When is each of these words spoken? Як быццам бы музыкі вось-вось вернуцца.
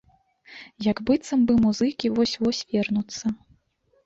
Як 0.91 1.01
быццам 1.09 1.43
бы 1.51 1.57
музыкі 1.67 2.11
вось-вось 2.17 2.63
вернуцца. 2.73 3.25